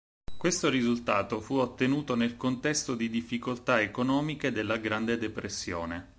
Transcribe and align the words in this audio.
Questo 0.35 0.67
risultato 0.69 1.39
fu 1.41 1.57
ottenuto 1.57 2.15
nel 2.15 2.35
contesto 2.35 2.95
di 2.95 3.07
difficoltà 3.07 3.81
economiche 3.81 4.51
della 4.51 4.77
Grande 4.77 5.15
Depressione. 5.15 6.09